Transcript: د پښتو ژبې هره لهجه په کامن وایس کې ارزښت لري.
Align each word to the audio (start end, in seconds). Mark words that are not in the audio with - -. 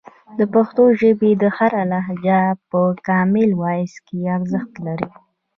د 0.37 0.39
پښتو 0.53 0.83
ژبې 0.99 1.31
هره 1.57 1.83
لهجه 1.91 2.41
په 2.69 2.79
کامن 3.07 3.49
وایس 3.61 3.93
کې 4.07 4.17
ارزښت 4.35 4.73
لري. 4.85 5.09